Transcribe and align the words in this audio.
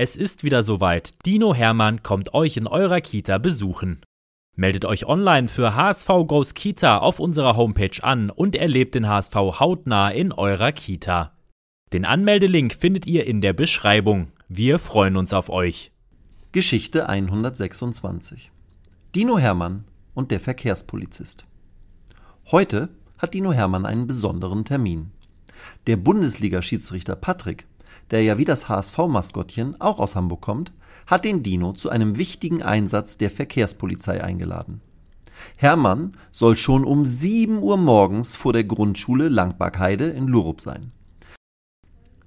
Es 0.00 0.14
ist 0.14 0.44
wieder 0.44 0.62
soweit. 0.62 1.26
Dino 1.26 1.52
Hermann 1.52 2.04
kommt 2.04 2.32
euch 2.32 2.56
in 2.56 2.68
eurer 2.68 3.00
Kita 3.00 3.38
besuchen. 3.38 4.00
Meldet 4.54 4.84
euch 4.84 5.06
online 5.06 5.48
für 5.48 5.74
HSV 5.74 6.06
Goes 6.28 6.54
Kita 6.54 6.98
auf 6.98 7.18
unserer 7.18 7.56
Homepage 7.56 8.00
an 8.04 8.30
und 8.30 8.54
erlebt 8.54 8.94
den 8.94 9.08
HSV 9.08 9.34
hautnah 9.34 10.10
in 10.10 10.30
eurer 10.30 10.70
Kita. 10.70 11.36
Den 11.92 12.04
Anmeldelink 12.04 12.74
findet 12.74 13.08
ihr 13.08 13.26
in 13.26 13.40
der 13.40 13.52
Beschreibung. 13.54 14.30
Wir 14.48 14.78
freuen 14.78 15.16
uns 15.16 15.32
auf 15.32 15.50
euch. 15.50 15.90
Geschichte 16.52 17.08
126 17.08 18.52
Dino 19.16 19.36
Hermann 19.36 19.82
und 20.14 20.30
der 20.30 20.38
Verkehrspolizist. 20.38 21.44
Heute 22.52 22.88
hat 23.18 23.34
Dino 23.34 23.52
Hermann 23.52 23.84
einen 23.84 24.06
besonderen 24.06 24.64
Termin. 24.64 25.10
Der 25.88 25.96
Bundesliga-Schiedsrichter 25.96 27.16
Patrick 27.16 27.66
der 28.10 28.22
ja 28.22 28.38
wie 28.38 28.44
das 28.44 28.68
HSV-Maskottchen 28.68 29.80
auch 29.80 29.98
aus 29.98 30.16
Hamburg 30.16 30.40
kommt, 30.40 30.72
hat 31.06 31.24
den 31.24 31.42
Dino 31.42 31.72
zu 31.72 31.90
einem 31.90 32.18
wichtigen 32.18 32.62
Einsatz 32.62 33.16
der 33.16 33.30
Verkehrspolizei 33.30 34.22
eingeladen. 34.22 34.80
Hermann 35.56 36.12
soll 36.30 36.56
schon 36.56 36.84
um 36.84 37.04
7 37.04 37.62
Uhr 37.62 37.76
morgens 37.76 38.36
vor 38.36 38.52
der 38.52 38.64
Grundschule 38.64 39.28
Langbackheide 39.28 40.08
in 40.08 40.26
Lurup 40.26 40.60
sein. 40.60 40.92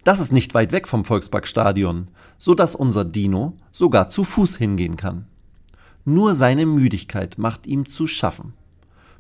Das 0.04 0.20
ist 0.20 0.32
nicht 0.32 0.54
weit 0.54 0.72
weg 0.72 0.88
vom 0.88 1.06
Volksparkstadion, 1.06 2.08
so 2.38 2.56
dass 2.56 2.76
unser 2.76 3.06
Dino 3.06 3.58
sogar 3.72 4.10
zu 4.10 4.24
Fuß 4.24 4.58
hingehen 4.58 4.98
kann. 4.98 5.28
Nur 6.06 6.34
seine 6.34 6.66
Müdigkeit 6.66 7.38
macht 7.38 7.68
ihm 7.68 7.86
zu 7.86 8.08
schaffen. 8.08 8.54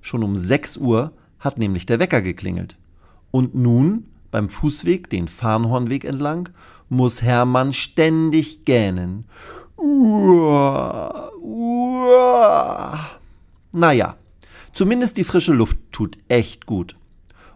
Schon 0.01 0.23
um 0.23 0.35
6 0.35 0.77
Uhr 0.77 1.13
hat 1.37 1.59
nämlich 1.59 1.85
der 1.85 1.99
Wecker 1.99 2.23
geklingelt. 2.23 2.77
Und 3.29 3.53
nun 3.53 4.07
beim 4.31 4.49
Fußweg, 4.49 5.09
den 5.09 5.27
Farnhornweg 5.27 6.05
entlang, 6.05 6.49
muss 6.89 7.21
Hermann 7.21 7.73
ständig 7.73 8.65
gähnen. 8.65 9.25
Uah, 9.77 11.31
uah. 11.41 12.99
Naja, 13.73 14.17
zumindest 14.73 15.17
die 15.17 15.23
frische 15.23 15.53
Luft 15.53 15.77
tut 15.91 16.17
echt 16.27 16.65
gut. 16.65 16.97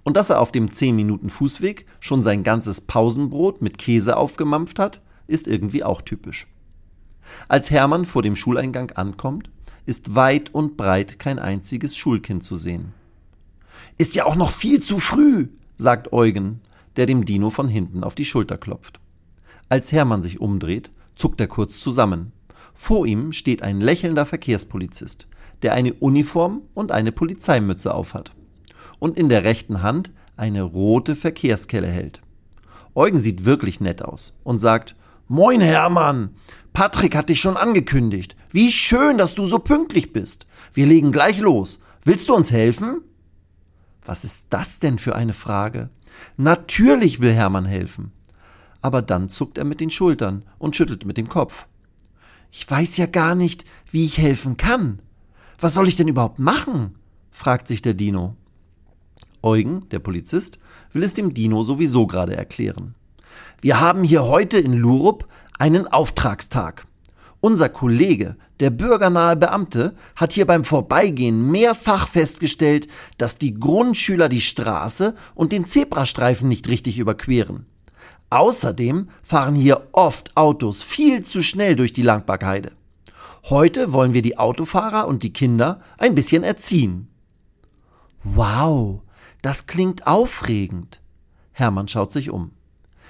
Und 0.04 0.18
dass 0.18 0.30
er 0.30 0.40
auf 0.40 0.52
dem 0.52 0.70
10 0.70 0.96
Minuten 0.96 1.30
Fußweg 1.30 1.86
schon 2.00 2.22
sein 2.22 2.44
ganzes 2.44 2.82
Pausenbrot 2.82 3.62
mit 3.62 3.78
Käse 3.78 4.18
aufgemampft 4.18 4.78
hat, 4.80 5.02
ist 5.28 5.48
irgendwie 5.48 5.84
auch 5.84 6.02
typisch. 6.02 6.48
Als 7.48 7.72
Hermann 7.72 8.06
vor 8.06 8.22
dem 8.22 8.36
Schuleingang 8.36 8.92
ankommt, 8.92 9.50
ist 9.86 10.16
weit 10.16 10.54
und 10.54 10.78
breit 10.78 11.20
kein 11.20 11.40
einziges 11.40 11.98
Schulkind 11.98 12.44
zu 12.44 12.56
sehen. 12.56 12.94
Ist 13.98 14.16
ja 14.16 14.26
auch 14.26 14.36
noch 14.36 14.52
viel 14.52 14.82
zu 14.82 15.00
früh, 15.00 15.48
sagt 15.78 16.14
Eugen, 16.14 16.62
der 16.96 17.06
dem 17.06 17.26
Dino 17.26 17.50
von 17.50 17.68
hinten 17.68 18.04
auf 18.04 18.16
die 18.16 18.26
Schulter 18.26 18.58
klopft. 18.58 19.00
Als 19.70 19.92
Hermann 19.92 20.22
sich 20.22 20.40
umdreht, 20.40 20.92
zuckt 21.16 21.42
er 21.42 21.48
kurz 21.48 21.80
zusammen. 21.80 22.32
Vor 22.74 23.06
ihm 23.06 23.32
steht 23.32 23.62
ein 23.62 23.82
lächelnder 23.82 24.26
Verkehrspolizist, 24.26 25.28
der 25.62 25.74
eine 25.74 25.94
Uniform 25.94 26.62
und 26.74 26.92
eine 26.92 27.12
Polizeimütze 27.12 27.94
aufhat 27.94 28.34
und 29.00 29.18
in 29.18 29.30
der 29.30 29.44
rechten 29.44 29.82
Hand 29.82 30.12
eine 30.38 30.64
rote 30.64 31.16
Verkehrskelle 31.16 31.88
hält. 31.88 32.22
Eugen 32.94 33.20
sieht 33.20 33.46
wirklich 33.46 33.80
nett 33.80 34.04
aus 34.04 34.38
und 34.44 34.60
sagt, 34.60 34.96
Moin 35.28 35.62
Hermann, 35.62 36.36
Patrick 36.74 37.16
hat 37.16 37.30
dich 37.30 37.42
schon 37.42 37.58
angekündigt. 37.58 38.36
Wie 38.52 38.72
schön, 38.72 39.18
dass 39.18 39.34
du 39.34 39.46
so 39.46 39.60
pünktlich 39.60 40.14
bist. 40.14 40.48
Wir 40.74 40.86
legen 40.86 41.12
gleich 41.12 41.40
los. 41.40 41.80
Willst 42.04 42.30
du 42.30 42.36
uns 42.36 42.52
helfen? 42.52 43.02
Was 44.06 44.24
ist 44.24 44.48
das 44.50 44.80
denn 44.80 44.98
für 44.98 45.16
eine 45.16 45.34
Frage? 45.34 45.90
Natürlich 46.38 47.20
will 47.20 47.34
Hermann 47.34 47.66
helfen. 47.66 48.12
Aber 48.82 49.02
dann 49.02 49.30
zuckt 49.30 49.58
er 49.58 49.66
mit 49.66 49.82
den 49.82 49.90
Schultern 49.90 50.44
und 50.60 50.76
schüttelt 50.76 51.06
mit 51.06 51.18
dem 51.18 51.28
Kopf. 51.28 51.68
Ich 52.52 52.70
weiß 52.70 52.98
ja 52.98 53.08
gar 53.08 53.36
nicht, 53.36 53.66
wie 53.92 54.06
ich 54.06 54.18
helfen 54.18 54.58
kann. 54.58 55.00
Was 55.60 55.74
soll 55.74 55.88
ich 55.88 55.96
denn 55.96 56.08
überhaupt 56.08 56.40
machen? 56.40 56.96
fragt 57.32 57.68
sich 57.68 57.82
der 57.82 57.96
Dino. 57.96 58.36
Eugen, 59.42 59.90
der 59.90 60.00
Polizist, 60.00 60.60
will 60.94 61.04
es 61.04 61.14
dem 61.14 61.34
Dino 61.34 61.64
sowieso 61.64 62.08
gerade 62.08 62.36
erklären. 62.36 62.96
Wir 63.62 63.80
haben 63.80 64.04
hier 64.04 64.24
heute 64.24 64.58
in 64.58 64.74
Lurup 64.74 65.28
einen 65.58 65.88
Auftragstag. 65.88 66.86
Unser 67.46 67.70
Kollege, 67.70 68.38
der 68.60 68.72
bürgernahe 68.72 69.36
Beamte, 69.36 69.94
hat 70.16 70.34
hier 70.34 70.48
beim 70.48 70.64
Vorbeigehen 70.64 71.52
mehrfach 71.52 72.08
festgestellt, 72.08 72.88
dass 73.20 73.38
die 73.38 73.54
Grundschüler 73.54 74.30
die 74.30 74.42
Straße 74.42 75.14
und 75.36 75.52
den 75.52 75.66
Zebrastreifen 75.66 76.48
nicht 76.48 76.68
richtig 76.70 76.98
überqueren. 76.98 77.68
Außerdem 78.32 79.10
fahren 79.22 79.54
hier 79.54 79.90
oft 79.92 80.36
Autos 80.36 80.82
viel 80.82 81.24
zu 81.24 81.44
schnell 81.44 81.76
durch 81.76 81.94
die 81.94 82.02
Langbackheide. 82.02 82.72
Heute 83.44 83.94
wollen 83.94 84.16
wir 84.16 84.24
die 84.24 84.40
Autofahrer 84.40 85.08
und 85.08 85.22
die 85.22 85.32
Kinder 85.32 85.82
ein 86.00 86.16
bisschen 86.16 86.44
erziehen. 86.44 87.10
Wow, 88.24 89.02
das 89.44 89.68
klingt 89.68 90.08
aufregend. 90.08 91.00
Hermann 91.52 91.88
schaut 91.90 92.12
sich 92.12 92.32
um. 92.32 92.54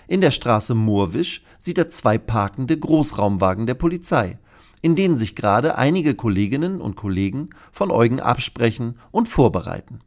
In 0.08 0.22
der 0.22 0.32
Straße 0.32 0.76
Moorwisch 0.76 1.44
sieht 1.58 1.78
er 1.78 1.90
zwei 1.90 2.18
parkende 2.18 2.78
Großraumwagen 2.78 3.66
der 3.66 3.74
Polizei, 3.74 4.38
in 4.82 4.96
denen 4.96 5.16
sich 5.16 5.36
gerade 5.36 5.78
einige 5.78 6.16
Kolleginnen 6.16 6.82
und 6.82 6.96
Kollegen 6.96 7.50
von 7.72 7.92
Eugen 7.92 8.20
absprechen 8.20 9.00
und 9.12 9.28
vorbereiten. 9.28 10.00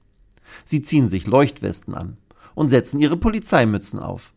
Sie 0.65 0.83
ziehen 0.83 1.09
sich 1.09 1.27
Leuchtwesten 1.27 1.95
an 1.95 2.17
und 2.55 2.69
setzen 2.69 3.01
ihre 3.01 3.17
Polizeimützen 3.17 3.99
auf. 3.99 4.35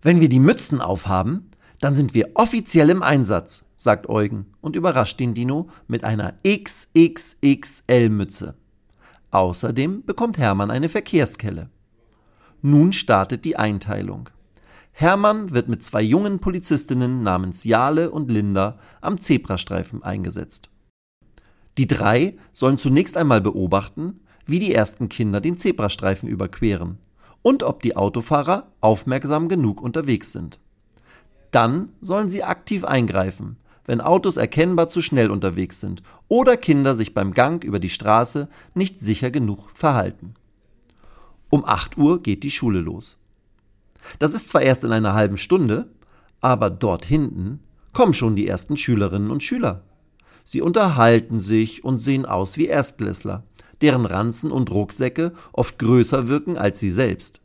Wenn 0.00 0.20
wir 0.20 0.28
die 0.28 0.40
Mützen 0.40 0.80
aufhaben, 0.80 1.50
dann 1.80 1.94
sind 1.94 2.14
wir 2.14 2.30
offiziell 2.34 2.90
im 2.90 3.02
Einsatz, 3.02 3.64
sagt 3.76 4.08
Eugen 4.08 4.46
und 4.60 4.76
überrascht 4.76 5.18
den 5.20 5.34
Dino 5.34 5.68
mit 5.86 6.02
einer 6.04 6.34
XXXL-Mütze. 6.46 8.54
Außerdem 9.30 10.04
bekommt 10.04 10.38
Hermann 10.38 10.70
eine 10.70 10.88
Verkehrskelle. 10.88 11.68
Nun 12.62 12.92
startet 12.92 13.44
die 13.44 13.56
Einteilung. 13.56 14.30
Hermann 14.90 15.52
wird 15.52 15.68
mit 15.68 15.84
zwei 15.84 16.02
jungen 16.02 16.40
Polizistinnen 16.40 17.22
namens 17.22 17.62
Jale 17.62 18.10
und 18.10 18.30
Linda 18.30 18.78
am 19.00 19.18
Zebrastreifen 19.18 20.02
eingesetzt. 20.02 20.70
Die 21.78 21.86
drei 21.86 22.36
sollen 22.52 22.76
zunächst 22.76 23.16
einmal 23.16 23.40
beobachten, 23.40 24.20
wie 24.44 24.58
die 24.58 24.74
ersten 24.74 25.08
Kinder 25.08 25.40
den 25.40 25.56
Zebrastreifen 25.56 26.28
überqueren 26.28 26.98
und 27.42 27.62
ob 27.62 27.80
die 27.80 27.96
Autofahrer 27.96 28.72
aufmerksam 28.80 29.48
genug 29.48 29.80
unterwegs 29.80 30.32
sind. 30.32 30.58
Dann 31.52 31.90
sollen 32.00 32.28
sie 32.28 32.42
aktiv 32.42 32.84
eingreifen, 32.84 33.56
wenn 33.84 34.00
Autos 34.00 34.36
erkennbar 34.36 34.88
zu 34.88 35.00
schnell 35.00 35.30
unterwegs 35.30 35.78
sind 35.80 36.02
oder 36.26 36.56
Kinder 36.56 36.96
sich 36.96 37.14
beim 37.14 37.32
Gang 37.32 37.62
über 37.62 37.78
die 37.78 37.88
Straße 37.88 38.48
nicht 38.74 38.98
sicher 38.98 39.30
genug 39.30 39.70
verhalten. 39.74 40.34
Um 41.50 41.64
8 41.64 41.96
Uhr 41.96 42.22
geht 42.22 42.42
die 42.42 42.50
Schule 42.50 42.80
los. 42.80 43.16
Das 44.18 44.34
ist 44.34 44.48
zwar 44.48 44.62
erst 44.62 44.84
in 44.84 44.92
einer 44.92 45.14
halben 45.14 45.36
Stunde, 45.36 45.90
aber 46.40 46.70
dort 46.70 47.04
hinten 47.04 47.60
kommen 47.92 48.14
schon 48.14 48.36
die 48.36 48.46
ersten 48.46 48.76
Schülerinnen 48.76 49.30
und 49.30 49.42
Schüler. 49.42 49.82
Sie 50.44 50.62
unterhalten 50.62 51.40
sich 51.40 51.84
und 51.84 52.00
sehen 52.00 52.24
aus 52.24 52.56
wie 52.56 52.66
Erstklässler, 52.66 53.44
deren 53.80 54.06
Ranzen 54.06 54.50
und 54.50 54.70
Rucksäcke 54.70 55.32
oft 55.52 55.78
größer 55.78 56.28
wirken 56.28 56.56
als 56.56 56.80
sie 56.80 56.90
selbst. 56.90 57.40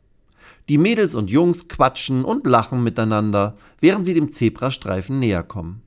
Die 0.68 0.78
Mädels 0.78 1.14
und 1.14 1.30
Jungs 1.30 1.68
quatschen 1.68 2.24
und 2.24 2.46
lachen 2.46 2.82
miteinander, 2.82 3.56
während 3.80 4.06
sie 4.06 4.14
dem 4.14 4.32
Zebrastreifen 4.32 5.18
näher 5.18 5.42
kommen. 5.42 5.82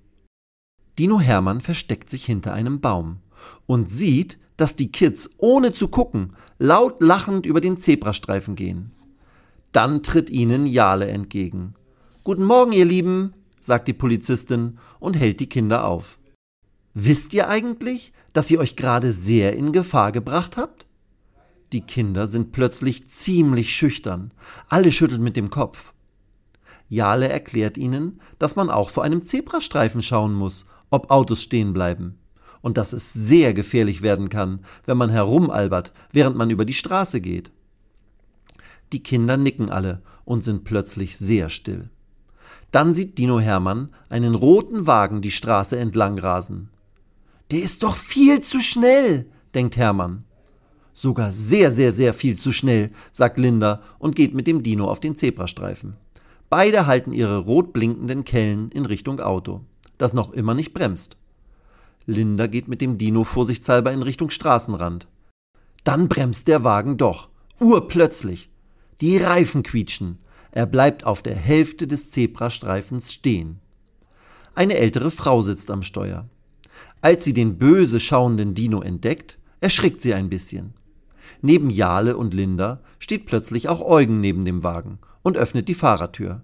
Dino 1.00 1.20
Hermann 1.20 1.62
versteckt 1.62 2.10
sich 2.10 2.26
hinter 2.26 2.54
einem 2.54 2.80
Baum 2.80 3.18
und 3.66 3.90
sieht, 3.90 4.38
dass 4.58 4.76
die 4.76 4.92
Kids 4.92 5.30
ohne 5.38 5.72
zu 5.72 5.88
gucken 5.88 6.34
laut 6.60 7.02
lachend 7.02 7.46
über 7.46 7.62
den 7.62 7.78
Zebrastreifen 7.78 8.56
gehen. 8.56 8.92
Dann 9.72 10.02
tritt 10.02 10.30
ihnen 10.30 10.66
Jale 10.66 11.08
entgegen. 11.08 11.76
Guten 12.24 12.44
Morgen, 12.44 12.72
ihr 12.72 12.86
Lieben, 12.86 13.34
sagt 13.60 13.88
die 13.88 13.94
Polizistin 13.94 14.80
und 15.00 15.20
hält 15.20 15.40
die 15.40 15.50
Kinder 15.50 15.86
auf. 15.86 16.18
Wisst 16.94 17.34
ihr 17.36 17.48
eigentlich, 17.48 18.12
dass 18.34 18.50
ihr 18.50 18.60
euch 18.60 18.76
gerade 18.76 19.12
sehr 19.12 19.54
in 19.54 19.72
Gefahr 19.72 20.12
gebracht 20.12 20.58
habt? 20.58 20.88
Die 21.74 21.82
Kinder 21.82 22.28
sind 22.28 22.54
plötzlich 22.54 23.08
ziemlich 23.08 23.76
schüchtern. 23.76 24.32
Alle 24.68 24.92
schütteln 24.92 25.22
mit 25.22 25.38
dem 25.38 25.52
Kopf. 25.52 25.94
Jale 26.90 27.28
erklärt 27.28 27.78
ihnen, 27.78 28.22
dass 28.40 28.56
man 28.56 28.70
auch 28.70 28.90
vor 28.90 29.04
einem 29.04 29.24
Zebrastreifen 29.24 30.02
schauen 30.02 30.34
muss, 30.34 30.66
ob 30.90 31.12
Autos 31.12 31.44
stehen 31.44 31.74
bleiben 31.74 32.18
und 32.62 32.78
dass 32.78 32.94
es 32.94 33.14
sehr 33.14 33.54
gefährlich 33.54 34.02
werden 34.02 34.30
kann, 34.30 34.60
wenn 34.86 34.98
man 34.98 35.10
herumalbert, 35.10 35.94
während 36.12 36.36
man 36.36 36.50
über 36.50 36.66
die 36.66 36.74
Straße 36.74 37.22
geht. 37.22 37.52
Die 38.94 39.04
Kinder 39.04 39.38
nicken 39.38 39.70
alle 39.70 40.02
und 40.26 40.44
sind 40.44 40.64
plötzlich 40.64 41.18
sehr 41.18 41.50
still. 41.50 41.90
Dann 42.72 42.94
sieht 42.94 43.18
Dino 43.18 43.40
Hermann 43.40 43.92
einen 44.10 44.36
roten 44.36 44.88
Wagen 44.88 45.22
die 45.22 45.32
Straße 45.32 45.78
entlang 45.78 46.20
rasen. 46.20 46.70
Der 47.52 47.62
ist 47.62 47.84
doch 47.84 47.96
viel 47.96 48.42
zu 48.42 48.60
schnell, 48.60 49.26
denkt 49.56 49.78
Hermann. 49.78 50.24
Sogar 50.94 51.32
sehr, 51.32 51.72
sehr, 51.72 51.92
sehr 51.92 52.14
viel 52.14 52.38
zu 52.38 52.52
schnell, 52.52 52.92
sagt 53.12 53.38
Linda 53.38 53.82
und 54.00 54.16
geht 54.16 54.34
mit 54.34 54.48
dem 54.48 54.64
Dino 54.64 54.90
auf 54.90 55.00
den 55.00 55.16
Zebrastreifen. 55.16 55.96
Beide 56.50 56.88
halten 56.88 57.14
ihre 57.14 57.38
rot 57.38 57.72
blinkenden 57.72 58.24
Kellen 58.24 58.72
in 58.72 58.86
Richtung 58.86 59.20
Auto, 59.20 59.62
das 59.98 60.14
noch 60.14 60.32
immer 60.32 60.54
nicht 60.54 60.74
bremst. 60.74 61.18
Linda 62.08 62.48
geht 62.48 62.70
mit 62.70 62.80
dem 62.80 62.98
Dino 62.98 63.26
vorsichtshalber 63.26 63.92
in 63.92 64.02
Richtung 64.02 64.30
Straßenrand. 64.30 65.08
Dann 65.84 66.08
bremst 66.08 66.48
der 66.48 66.64
Wagen 66.64 66.98
doch, 66.98 67.30
urplötzlich. 67.60 68.50
Die 69.02 69.18
Reifen 69.18 69.62
quietschen. 69.62 70.18
Er 70.52 70.66
bleibt 70.66 71.04
auf 71.04 71.22
der 71.22 71.36
Hälfte 71.36 71.86
des 71.86 72.10
Zebrastreifens 72.10 73.14
stehen. 73.14 73.60
Eine 74.56 74.76
ältere 74.78 75.12
Frau 75.12 75.42
sitzt 75.42 75.70
am 75.70 75.84
Steuer. 75.84 76.28
Als 77.02 77.26
sie 77.26 77.34
den 77.34 77.58
böse 77.58 78.00
schauenden 78.00 78.54
Dino 78.54 78.82
entdeckt, 78.82 79.38
erschrickt 79.60 80.02
sie 80.02 80.14
ein 80.14 80.30
bisschen. 80.30 80.74
Neben 81.42 81.70
Jale 81.70 82.16
und 82.16 82.34
Linda 82.34 82.82
steht 83.00 83.26
plötzlich 83.26 83.68
auch 83.68 83.82
Eugen 83.82 84.22
neben 84.22 84.44
dem 84.46 84.64
Wagen 84.64 84.98
und 85.24 85.38
öffnet 85.38 85.68
die 85.68 85.74
Fahrertür. 85.74 86.42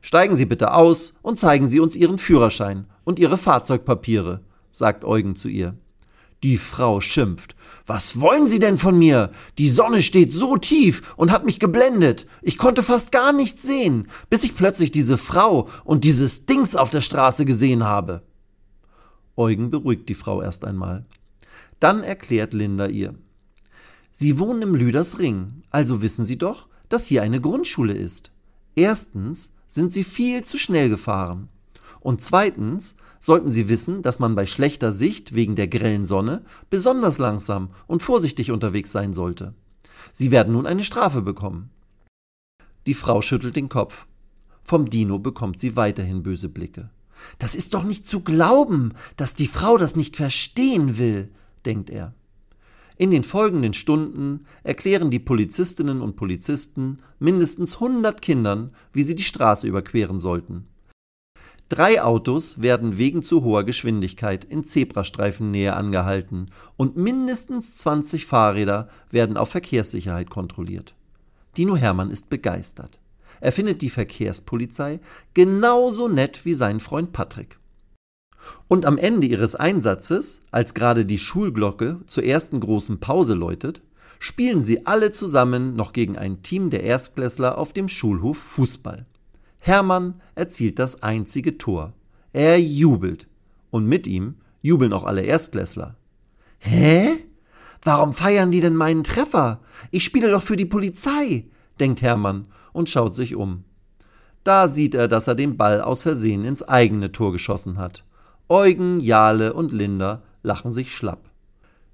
Steigen 0.00 0.34
Sie 0.34 0.46
bitte 0.46 0.74
aus 0.74 1.14
und 1.22 1.38
zeigen 1.38 1.68
Sie 1.68 1.80
uns 1.80 1.94
Ihren 1.94 2.18
Führerschein 2.18 2.86
und 3.04 3.18
Ihre 3.18 3.36
Fahrzeugpapiere, 3.36 4.40
sagt 4.74 5.04
Eugen 5.04 5.36
zu 5.36 5.48
ihr. 5.48 5.76
Die 6.42 6.58
Frau 6.58 7.00
schimpft. 7.00 7.54
Was 7.86 8.20
wollen 8.20 8.46
Sie 8.46 8.58
denn 8.58 8.76
von 8.76 8.98
mir? 8.98 9.30
Die 9.56 9.70
Sonne 9.70 10.02
steht 10.02 10.34
so 10.34 10.56
tief 10.56 11.14
und 11.16 11.30
hat 11.30 11.46
mich 11.46 11.60
geblendet. 11.60 12.26
Ich 12.42 12.58
konnte 12.58 12.82
fast 12.82 13.12
gar 13.12 13.32
nichts 13.32 13.62
sehen, 13.62 14.08
bis 14.28 14.42
ich 14.42 14.56
plötzlich 14.56 14.90
diese 14.90 15.16
Frau 15.16 15.68
und 15.84 16.04
dieses 16.04 16.44
Dings 16.44 16.76
auf 16.76 16.90
der 16.90 17.02
Straße 17.02 17.44
gesehen 17.44 17.84
habe. 17.84 18.22
Eugen 19.36 19.70
beruhigt 19.70 20.08
die 20.08 20.14
Frau 20.14 20.42
erst 20.42 20.64
einmal. 20.64 21.06
Dann 21.78 22.02
erklärt 22.02 22.52
Linda 22.52 22.86
ihr. 22.88 23.14
Sie 24.10 24.38
wohnen 24.38 24.62
im 24.62 24.74
Lüdersring, 24.74 25.62
also 25.70 26.02
wissen 26.02 26.24
Sie 26.24 26.38
doch, 26.38 26.68
dass 26.88 27.06
hier 27.06 27.22
eine 27.22 27.40
Grundschule 27.40 27.94
ist. 27.94 28.32
Erstens 28.74 29.52
sind 29.66 29.92
Sie 29.92 30.04
viel 30.04 30.44
zu 30.44 30.58
schnell 30.58 30.88
gefahren. 30.88 31.48
Und 32.04 32.20
zweitens 32.20 32.96
sollten 33.18 33.50
Sie 33.50 33.70
wissen, 33.70 34.02
dass 34.02 34.18
man 34.18 34.34
bei 34.34 34.44
schlechter 34.44 34.92
Sicht 34.92 35.34
wegen 35.34 35.56
der 35.56 35.68
grellen 35.68 36.04
Sonne 36.04 36.42
besonders 36.68 37.16
langsam 37.16 37.70
und 37.86 38.02
vorsichtig 38.02 38.50
unterwegs 38.50 38.92
sein 38.92 39.14
sollte. 39.14 39.54
Sie 40.12 40.30
werden 40.30 40.52
nun 40.52 40.66
eine 40.66 40.84
Strafe 40.84 41.22
bekommen. 41.22 41.70
Die 42.86 42.92
Frau 42.92 43.22
schüttelt 43.22 43.56
den 43.56 43.70
Kopf. 43.70 44.06
Vom 44.62 44.84
Dino 44.84 45.18
bekommt 45.18 45.58
sie 45.58 45.76
weiterhin 45.76 46.22
böse 46.22 46.50
Blicke. 46.50 46.90
Das 47.38 47.54
ist 47.54 47.72
doch 47.72 47.84
nicht 47.84 48.06
zu 48.06 48.20
glauben, 48.20 48.92
dass 49.16 49.34
die 49.34 49.46
Frau 49.46 49.78
das 49.78 49.96
nicht 49.96 50.18
verstehen 50.18 50.98
will, 50.98 51.30
denkt 51.64 51.88
er. 51.88 52.12
In 52.98 53.10
den 53.10 53.24
folgenden 53.24 53.72
Stunden 53.72 54.44
erklären 54.62 55.10
die 55.10 55.20
Polizistinnen 55.20 56.02
und 56.02 56.16
Polizisten 56.16 56.98
mindestens 57.18 57.76
100 57.76 58.20
Kindern, 58.20 58.72
wie 58.92 59.04
sie 59.04 59.14
die 59.14 59.22
Straße 59.22 59.66
überqueren 59.66 60.18
sollten. 60.18 60.66
Drei 61.70 62.02
Autos 62.02 62.60
werden 62.60 62.98
wegen 62.98 63.22
zu 63.22 63.42
hoher 63.42 63.64
Geschwindigkeit 63.64 64.44
in 64.44 64.64
Zebrastreifennähe 64.64 65.74
angehalten 65.74 66.46
und 66.76 66.96
mindestens 66.96 67.78
20 67.78 68.26
Fahrräder 68.26 68.88
werden 69.10 69.38
auf 69.38 69.48
Verkehrssicherheit 69.48 70.28
kontrolliert. 70.28 70.94
Dino 71.56 71.76
Hermann 71.76 72.10
ist 72.10 72.28
begeistert. 72.28 73.00
Er 73.40 73.50
findet 73.50 73.80
die 73.80 73.90
Verkehrspolizei 73.90 75.00
genauso 75.32 76.08
nett 76.08 76.44
wie 76.44 76.54
sein 76.54 76.80
Freund 76.80 77.12
Patrick. 77.12 77.58
Und 78.68 78.84
am 78.84 78.98
Ende 78.98 79.26
ihres 79.26 79.54
Einsatzes, 79.54 80.42
als 80.50 80.74
gerade 80.74 81.06
die 81.06 81.18
Schulglocke 81.18 82.00
zur 82.06 82.24
ersten 82.24 82.60
großen 82.60 83.00
Pause 83.00 83.32
läutet, 83.32 83.80
spielen 84.18 84.62
sie 84.62 84.86
alle 84.86 85.12
zusammen 85.12 85.76
noch 85.76 85.94
gegen 85.94 86.18
ein 86.18 86.42
Team 86.42 86.68
der 86.68 86.82
Erstklässler 86.82 87.56
auf 87.56 87.72
dem 87.72 87.88
Schulhof 87.88 88.36
Fußball. 88.36 89.06
Hermann 89.66 90.20
erzielt 90.34 90.78
das 90.78 91.02
einzige 91.02 91.56
Tor. 91.56 91.94
Er 92.34 92.60
jubelt. 92.60 93.28
Und 93.70 93.86
mit 93.86 94.06
ihm 94.06 94.34
jubeln 94.60 94.92
auch 94.92 95.04
alle 95.04 95.22
Erstklässler. 95.22 95.96
Hä? 96.58 97.16
Warum 97.82 98.12
feiern 98.12 98.50
die 98.50 98.60
denn 98.60 98.76
meinen 98.76 99.04
Treffer? 99.04 99.62
Ich 99.90 100.04
spiele 100.04 100.30
doch 100.30 100.42
für 100.42 100.56
die 100.56 100.66
Polizei, 100.66 101.46
denkt 101.80 102.02
Hermann 102.02 102.44
und 102.74 102.90
schaut 102.90 103.14
sich 103.14 103.36
um. 103.36 103.64
Da 104.42 104.68
sieht 104.68 104.94
er, 104.94 105.08
dass 105.08 105.28
er 105.28 105.34
den 105.34 105.56
Ball 105.56 105.80
aus 105.80 106.02
Versehen 106.02 106.44
ins 106.44 106.62
eigene 106.62 107.10
Tor 107.10 107.32
geschossen 107.32 107.78
hat. 107.78 108.04
Eugen, 108.50 109.00
Jale 109.00 109.54
und 109.54 109.72
Linda 109.72 110.22
lachen 110.42 110.72
sich 110.72 110.94
schlapp. 110.94 111.30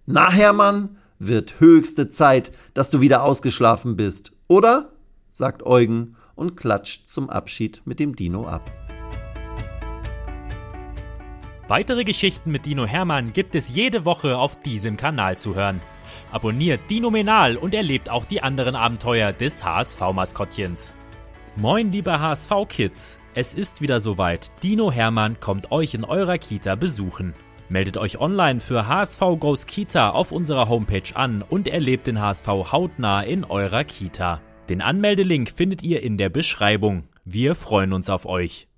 Na, 0.07 0.29
Hermann, 0.29 0.97
wird 1.21 1.61
höchste 1.61 2.09
Zeit, 2.09 2.51
dass 2.75 2.91
du 2.91 3.01
wieder 3.01 3.23
ausgeschlafen 3.23 3.95
bist, 3.95 4.33
oder? 4.49 4.91
sagt 5.31 5.63
Eugen 5.65 6.17
und 6.35 6.57
klatscht 6.57 7.09
zum 7.09 7.31
Abschied 7.31 7.83
mit 7.85 8.01
dem 8.01 8.17
Dino 8.17 8.47
ab. 8.47 8.71
Weitere 11.69 12.03
Geschichten 12.03 12.51
mit 12.51 12.67
Dino 12.67 12.85
Hermann 12.85 13.33
gibt 13.33 13.55
es 13.55 13.69
jede 13.69 14.05
Woche 14.05 14.37
auf 14.37 14.59
diesem 14.61 14.97
Kanal 14.97 15.39
zu 15.39 15.55
hören. 15.55 15.81
Abonniert 16.33 16.81
Dino 16.91 17.11
Menal 17.11 17.57
und 17.57 17.75
erlebt 17.75 18.11
auch 18.11 18.25
die 18.25 18.43
anderen 18.43 18.75
Abenteuer 18.75 19.33
des 19.33 19.65
HSV-Maskottchens. 19.65 20.95
Moin, 21.57 21.93
liebe 21.93 22.19
HSV-Kids! 22.19 23.21
Es 23.35 23.55
ist 23.55 23.81
wieder 23.81 24.01
soweit. 24.01 24.51
Dino 24.63 24.91
Hermann 24.91 25.39
kommt 25.39 25.71
euch 25.71 25.95
in 25.95 26.05
eurer 26.05 26.39
Kita 26.39 26.75
besuchen. 26.75 27.35
Meldet 27.69 27.97
euch 27.97 28.19
online 28.19 28.59
für 28.59 28.89
HSV 28.89 29.21
Goes 29.39 29.67
Kita 29.67 30.11
auf 30.11 30.33
unserer 30.33 30.69
Homepage 30.69 31.15
an 31.15 31.43
und 31.49 31.69
erlebt 31.69 32.09
den 32.09 32.21
HSV 32.21 32.49
hautnah 32.49 33.23
in 33.23 33.45
eurer 33.45 33.85
Kita. 33.85 34.41
Den 34.71 34.83
Anmeldelink 34.83 35.51
findet 35.51 35.83
ihr 35.83 36.01
in 36.01 36.17
der 36.17 36.29
Beschreibung. 36.29 37.09
Wir 37.25 37.57
freuen 37.57 37.93
uns 37.93 38.09
auf 38.09 38.25
euch. 38.25 38.69